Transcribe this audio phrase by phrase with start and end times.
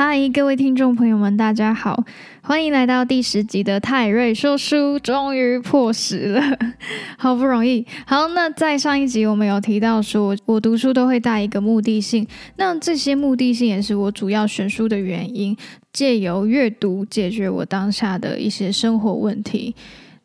[0.00, 2.04] 嗨，各位听众朋友们，大家好，
[2.40, 6.40] 欢迎来到第十集的泰瑞说书，终于破十了，
[7.18, 7.84] 好不容易。
[8.06, 12.24] 好，那在上一集我们有提到说，我读书都会带一个目的性，
[12.58, 15.56] 那这些目的性也是我主要选书的原因，
[15.92, 19.74] 借由阅读解决我当下的一些生活问题。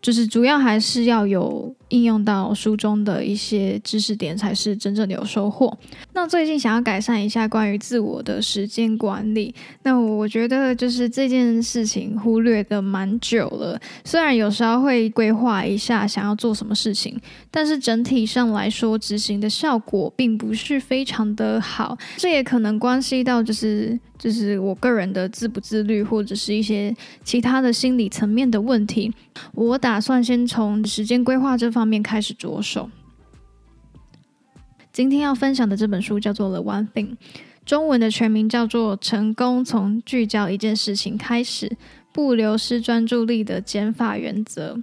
[0.04, 5.78] 就是主要还是要有应用到书中的一些知识点，才是真正的有收获。
[6.14, 9.54] 那最近想要改善一下关于自我的时间管理，
[9.84, 13.80] 那我觉得就是这件事情忽略的蛮久了。
[14.04, 17.16] 虽然有时候会规划一下想要做什么事情，
[17.52, 21.96] 但是整体上来说执行的效果并不是非常的好。
[22.18, 29.14] 这也可能关系到就是就是我个人的自不自律，或者是一些其他的心理层面的问题。
[29.54, 32.90] 我打算先从时间规划这方方面开始着手。
[34.94, 37.10] 今天要分享的这本书叫做《The One Thing》，
[37.66, 41.76] 中文的全名叫做《成功从聚焦一件事情开始，
[42.14, 44.76] 不流失专注力的减法原则》。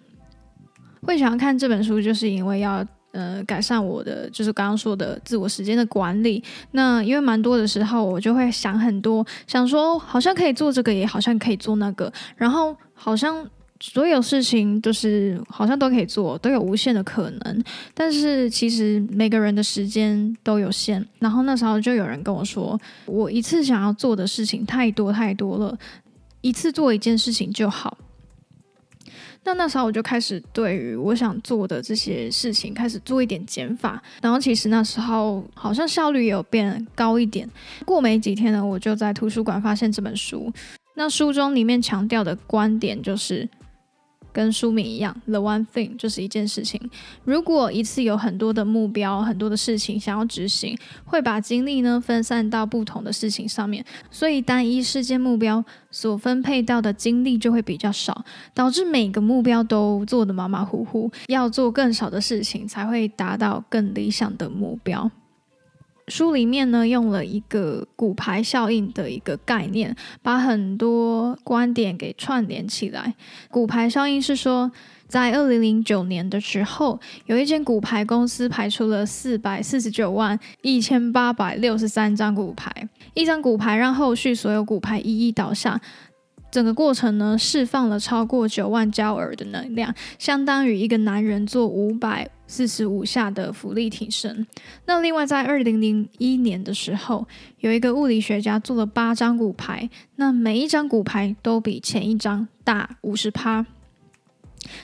[1.01, 6.45] 会想要看这本书，就是因为要呃改善我的，就是刚刚说的自我时间的管理。
[6.73, 13.49] 那因为蛮多的时候，我就会想很多，想说好像可以做这个，也好像可以做那个，然后好像。
[13.83, 17.65] 所有事情都是好像都可以做，都有无限的可能，
[17.95, 21.03] 但是其实每个人的时间都有限。
[21.19, 25.79] 然后那时候就有人跟我说，我一次想要做的事情太多太多了，
[26.43, 27.97] 一次做一件事情就好。
[29.45, 37.49] 那那时候我就开始对于我想做的这些事情开始做一点减法，然后其实那时候好像效率也有变高一点。
[37.87, 40.53] 过没几天呢，我就在图书馆发现这本书，
[40.97, 43.49] 那书中里面强调的观点就是。
[44.33, 46.81] 跟书名一样，The One Thing 就是一件事情。
[47.25, 58.25] 如果一次有很多的目标、很多的事情想要执行，会把精力呢分散到不同的事情上面，所以单一事件目标所分配到的精力就会比较少，
[58.55, 65.11] 导致每个目标都做得马马虎虎，要做更少的事情才会达到更理想的目标。
[66.11, 73.15] 书里面呢，用了一个骨牌效应的一个概念，把很多观点给串联起来。
[73.51, 74.71] 骨牌效应是说，
[75.07, 85.81] 在二零零九年的时候，有一间骨牌公司排出了四百四十九万一千八百六十三张骨牌，一张骨牌让后续所有骨牌一一倒下。
[86.51, 94.45] 整个过程呢，释放了超过九万焦耳的能量，相当于一个男人做五百四十五下的浮力挺身。
[94.87, 97.29] 那另外，在二零零一年的时候，
[97.61, 103.65] 有一个物理学家做了八张骨牌，那每一张骨牌都比前一张大五十趴。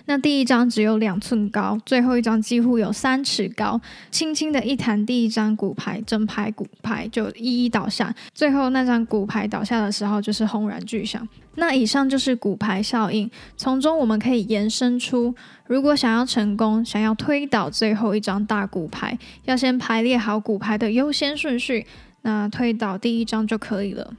[0.07, 3.81] 那第一张只有两寸高，最后一张几乎有三尺高。
[4.11, 8.15] 轻轻的一弹，第一张骨牌整排骨牌就一一倒下。
[8.35, 11.27] 最后那张骨牌倒下的时候，就是轰然巨响。
[11.57, 15.35] 那以上就是骨牌效应，从中我们可以延伸出，
[15.67, 21.87] 如果想要成功，想要推倒最后一张大骨牌，要先排列好骨牌的优先顺序，
[22.23, 24.15] 那推倒第一张就可以了。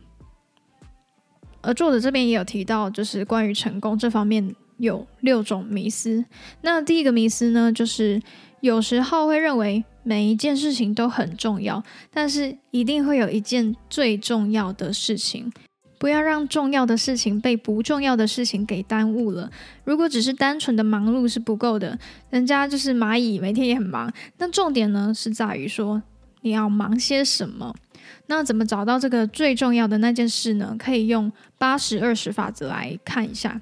[1.62, 4.56] 而作者这边也有提到，就是关于成功这方面。
[4.78, 6.26] 有六种迷思。
[6.62, 8.22] 那第一个迷思呢，就是
[8.62, 15.52] 有时候会认为每一件事情都很重要，但是一定会有一件最重要的事情。
[16.00, 19.50] 不要让重要的事情被不重要的事情给耽误了。
[19.84, 21.98] 如果只是单纯的忙碌是不够的，
[22.30, 24.14] 人家就是蚂蚁，每天也很忙。
[24.38, 26.04] 那重点呢，是在于说
[26.42, 27.74] 你要忙些什么。
[28.28, 30.76] 那怎么找到这个最重要的那件事呢？
[30.78, 33.60] 可以用八十二十法则来看一下。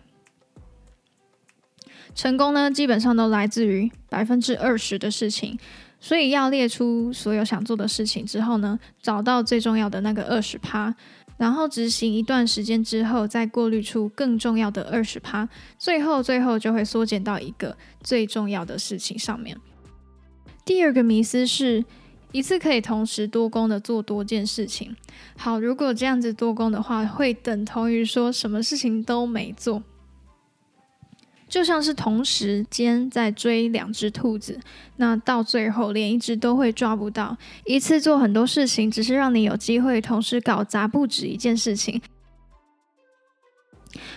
[2.15, 5.59] 成功呢，基本上都来自于百分之二十的事情，
[5.99, 10.95] 所以要列出所有想做的事情之后呢，找到最重要的那个二十趴，
[11.37, 19.57] 然后执行一段时间之后，再过滤出更重要的二十趴，最后最后就会缩减到一个最重要的事情上面。
[20.63, 21.83] 第二个迷思是
[22.31, 24.95] 一次可以同时多工的做多件事情。
[25.37, 29.83] 好，如果这样子多工的话，会等同于说什么事情都没做。
[31.55, 34.59] 就像是同时间在追两只兔子，
[34.97, 37.37] 那到最后连一只都会抓不到。
[37.63, 42.01] 一次做很多事情，只是让你有机会同时搞砸不止一件事情。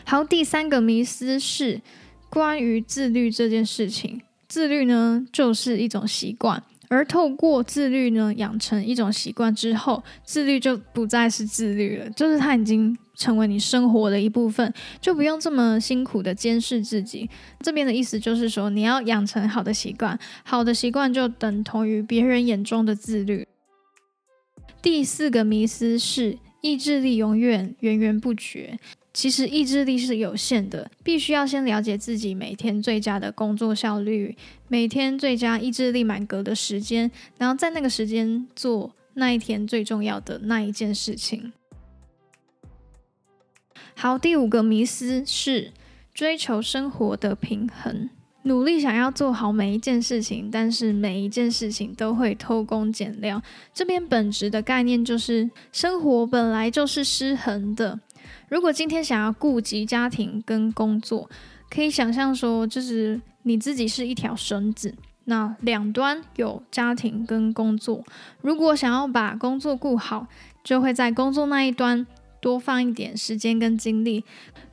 [0.04, 1.80] 好，第三个迷思是
[2.28, 4.20] 关于自律这件事情。
[4.48, 6.64] 自律呢，就是一种习惯。
[6.88, 17.28] 而透过自律呢，养成一种习惯之后，自律就不再是自律了，就是它已经成为你生活的一部分，就不用这么辛苦的监视自己。
[17.60, 23.46] 这边的意思就是说，你要养成好的习惯，好的习惯就等同于别人眼中的自律。
[24.80, 28.78] 第四个迷思是意志力永远源源不绝。
[29.12, 34.36] 其实意志力是有限的，必须要先了解自己每天最佳的工作效率，
[34.68, 41.52] 每天最佳意志力满格的时间，然后在那个时间做那一天最重要的那一件事情。
[43.96, 45.72] 好，第五个迷思是
[46.14, 48.10] 追求生活的平衡。
[48.44, 53.42] 努力想要做好每一件事情，但是每一件事情都会偷工减料。
[53.74, 57.98] 这边本质的概念就是，生活本来就是失衡的。
[58.48, 61.28] 如果今天想要顾及家庭跟工作，
[61.70, 64.94] 可以想象说，就是你自己是一条绳子，
[65.24, 68.04] 那两端有家庭跟工作。
[68.40, 70.26] 如果想要把工作顾好，
[70.62, 72.06] 就会在工作那一端。
[72.40, 74.24] 多放一点时间跟精力，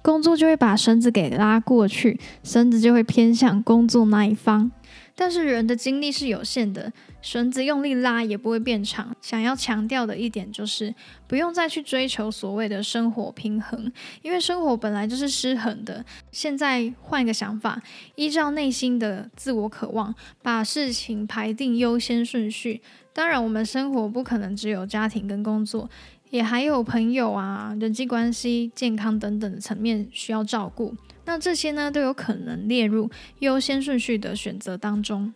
[0.03, 4.71] 工作就会把绳子给拉过去，绳子就会偏向工作那一方。
[5.15, 6.93] 但是人的精力是有限的，
[7.25, 9.15] 绳子用力拉也不会变长。
[9.19, 10.93] 想要强调的一点就是，
[11.25, 13.91] 不用再去追求所谓的生活平衡，
[14.21, 16.05] 因为生活本来就是失衡的。
[16.31, 17.81] 现在换一个想法，
[18.13, 20.13] 依照内心的自我渴望，
[20.43, 22.79] 把事情排定优先顺序。
[23.11, 25.89] 当然，我们生活不可能只有家庭跟工作。
[26.29, 30.93] 也还有朋友啊、人际关系、健康等等的层面需要照顾，
[31.25, 35.33] 那这些呢都有可能列入优先顺序的选择当中。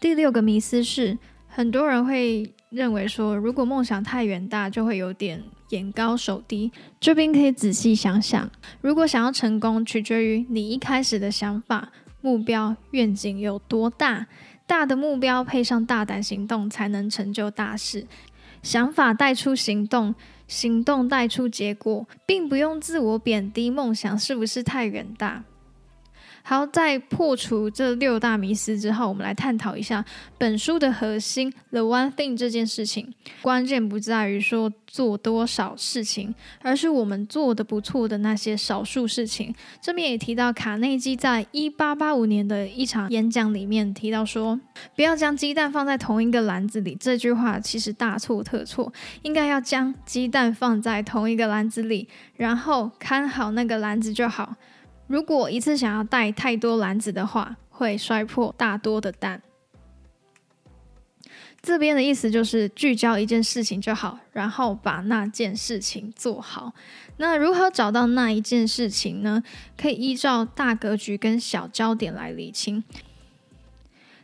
[0.00, 6.70] 第六个迷思是，很多人会认为说，如果梦想太远大，就会有点眼高手低。
[7.00, 11.90] 这边可以仔细想想，如果想要成功，取决于你一开始的想法、
[12.20, 14.26] 目标、愿景有多大。
[14.66, 18.06] 大的目标配上大胆行动，才能成就大事。
[18.62, 20.14] 想法带出行动，
[20.46, 25.44] 行动带出结果，并不用自我贬低梦想是不是太远大。
[26.42, 30.04] 好，在破除这六大迷思之后，我们来探讨一下
[30.38, 33.12] 本书的核心 “the one thing” 这件事情。
[33.42, 39.54] 关键不在于说做多少事情，而是我们做的不错的那些少数事情。
[39.82, 44.58] 这边也提到卡内基在一八八五年的一场演讲里面提到说
[44.96, 48.90] ：“不要将鸡蛋放在同一个篮子里。”这句话其实大错特错，
[49.22, 54.56] 应该要将鸡蛋放在同一个篮子里，然后看好那个篮子就好。
[55.08, 59.42] 如果一次想要带太多篮子的话，会摔破大多的蛋。
[61.62, 66.72] 这边的意思就是聚焦一件事情就好，然后把那件事情做好。
[67.16, 69.42] 那如何找到那一件事情呢？
[69.76, 72.84] 可以依照大格局跟小焦点来理清。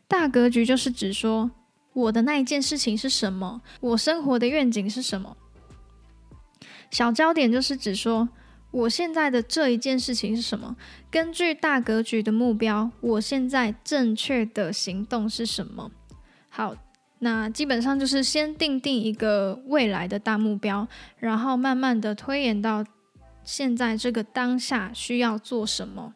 [0.06, 1.50] 大格局就是指说
[1.94, 5.37] 我的那一件事情是什么，我生活的愿景是什么。
[6.90, 8.28] 小焦点就是指说。
[8.75, 10.75] 我现在的这一件事情是什么？
[11.09, 15.93] 根据大格局的目标，我现在正确的行动是什么？
[16.49, 16.75] 好，
[17.21, 20.88] 那基本上就是先定定一个未来的大目标，
[21.19, 22.85] 然后慢慢的推演到
[23.44, 26.15] 现在这个当下需要做什么。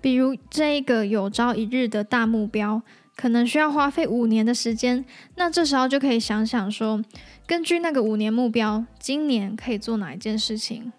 [0.00, 2.80] 比如这一个有朝一日的大目标。
[3.20, 5.04] 可能需要花费五年的时间，
[5.34, 7.02] 那这时候就可以想想说，
[7.48, 10.92] 根据那个五年目标，今年可以做哪一件事情？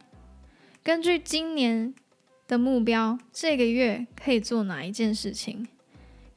[0.83, 1.93] 根据今年
[2.47, 5.67] 的目标，这个月可以做哪一件事情？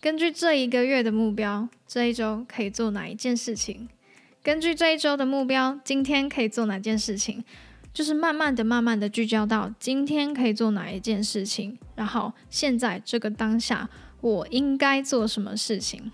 [0.03, 3.89] 根据这一个月的目标，这一周可以做哪一件事情？
[4.43, 7.43] 根据这一周的目标，今天可以做哪件事情？
[7.95, 13.89] 就是慢慢的、慢慢的聚焦到今天可以做哪一件事情，然后现在这个当下。
[14.21, 16.13] 我应该做什么事情？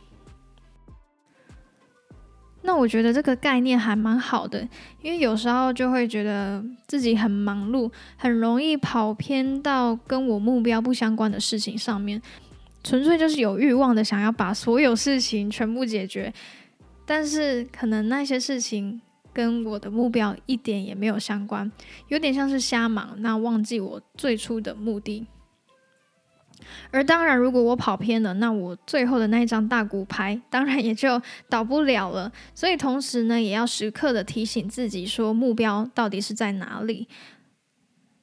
[2.69, 4.61] 那我觉得这个概念还蛮好的，
[5.01, 12.21] 因为有时候就会觉得自己很忙碌，很容易跑偏到跟我目标不相关的事情上面，
[12.85, 16.31] 纯粹就是有欲望的想要把所有事情全部解决，
[17.07, 19.01] 但是可能那些事情
[19.33, 21.73] 跟我的目标一点也没有相关，
[22.09, 25.27] 有点像是瞎忙，那忘记我最初的目的。
[26.91, 32.31] 而当然，如果我跑偏了，那我最后的那一张大骨牌当然也就倒不了了。
[32.55, 37.09] 所以同时呢，也要时刻的提醒自己，说目标到底是在哪里。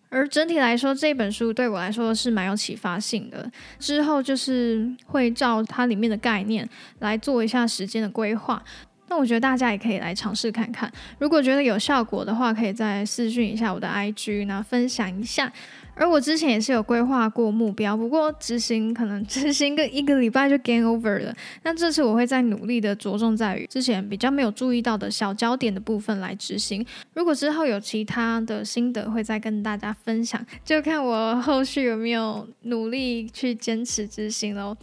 [0.10, 3.52] 而整体来说，这本书对我来说是蛮有启发性的。
[3.80, 8.64] 之后就是会照它里面的概念来做一下时间的规划。
[9.08, 15.52] 那我觉得大家也可以来尝试看看，如果觉得有效果的话，可以再私讯一下我的 IG，然后分享一下。
[15.96, 21.34] 而我之前也是有规划过目标，不过执行可能执行个一个礼拜就 game over 了。
[21.64, 26.86] 那这次我会再努力的着重在于之前比较没有注意到的小焦点的部分来执行。
[27.14, 34.76] 如果之后有其他的心得，会再跟大家分享，就看我后续有没有努力去坚持执行喽。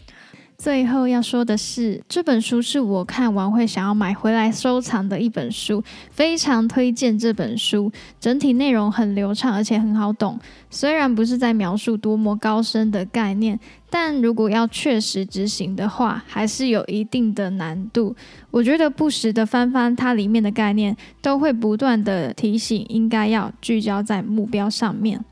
[0.62, 7.90] 最后要说的是，这本书是我看完会想要买回来收藏的一本书，非常推荐这本书。
[8.20, 10.38] 整体内容很流畅，而且很好懂。
[10.70, 13.58] 虽然不是在描述多么高深的概念，
[13.90, 18.14] 但如果要确实执行的话，还是有一定的难度。
[18.52, 25.24] 我觉得不时的翻翻它里面的概念，都会不断的提醒，应该要聚焦在目标上面。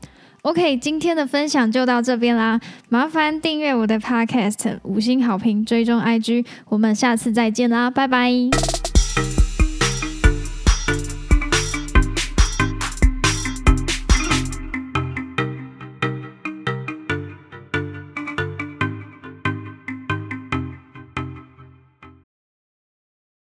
[0.43, 8.80] OK，今天的分享就到这边啦，麻烦订阅我的 Podcast，五星好评，追踪 IG，我们下次再见啦，拜拜。